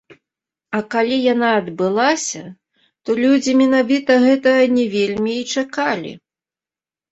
А 0.77 0.77
калі 0.93 1.17
яна 1.33 1.49
адбылася, 1.57 2.41
то 3.03 3.17
людзі 3.21 3.51
менавіта 3.61 4.19
гэтага 4.27 4.63
не 4.81 4.85
вельмі 4.97 5.39
і 5.45 5.47
чакалі. 5.55 6.11